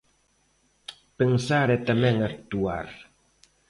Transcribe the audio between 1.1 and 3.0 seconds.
Pensar e tamén actuar.